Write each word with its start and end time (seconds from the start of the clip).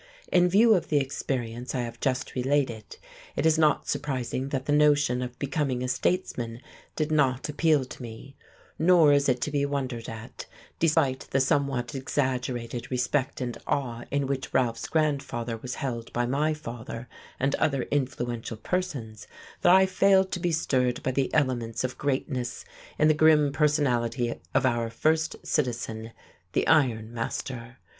In 0.31 0.49
view 0.49 0.73
of 0.73 0.87
the 0.87 0.97
experience 0.97 1.75
I 1.75 1.81
have 1.81 1.99
just 1.99 2.33
related, 2.33 2.97
it 3.35 3.45
is 3.45 3.59
not 3.59 3.87
surprising 3.87 4.49
that 4.49 4.65
the 4.65 4.73
notion 4.73 5.21
of 5.21 5.37
becoming 5.37 5.83
a 5.83 5.87
statesman 5.87 6.61
did 6.95 7.11
not 7.11 7.49
appeal 7.49 7.85
to 7.85 8.01
me; 8.01 8.35
nor 8.79 9.13
is 9.13 9.29
it 9.29 9.41
to 9.41 9.51
be 9.51 9.63
wondered 9.63 10.09
at, 10.09 10.47
despite 10.79 11.27
the 11.29 11.39
somewhat 11.39 11.93
exaggerated 11.93 12.89
respect 12.89 13.41
and 13.41 13.59
awe 13.67 14.03
in 14.09 14.25
which 14.25 14.51
Ralph's 14.55 14.87
grandfather 14.87 15.55
was 15.57 15.75
held 15.75 16.11
by 16.13 16.25
my 16.25 16.55
father 16.55 17.07
and 17.39 17.53
other 17.57 17.83
influential 17.91 18.57
persons, 18.57 19.27
that 19.61 19.71
I 19.75 19.85
failed 19.85 20.31
to 20.31 20.39
be 20.39 20.51
stirred 20.51 21.03
by 21.03 21.11
the 21.11 21.31
elements 21.31 21.83
of 21.83 21.99
greatness 21.99 22.65
in 22.97 23.07
the 23.07 23.13
grim 23.13 23.51
personality 23.51 24.33
of 24.55 24.65
our 24.65 24.89
first 24.89 25.35
citizen, 25.43 26.11
the 26.53 26.65
iron 26.65 27.13
master. 27.13 27.77